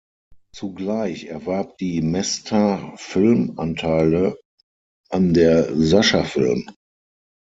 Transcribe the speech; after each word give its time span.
Zugleich 0.53 1.25
erwarb 1.25 1.77
die 1.77 2.01
Meßter-Film 2.01 3.59
Anteile 3.59 4.35
an 5.11 5.35
der 5.35 5.75
Sascha-Film. 5.77 6.67